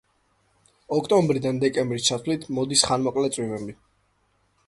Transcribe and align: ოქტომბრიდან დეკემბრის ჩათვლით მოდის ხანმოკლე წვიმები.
ოქტომბრიდან 0.99 1.59
დეკემბრის 1.65 2.07
ჩათვლით 2.09 2.49
მოდის 2.59 2.85
ხანმოკლე 2.91 3.31
წვიმები. 3.37 3.77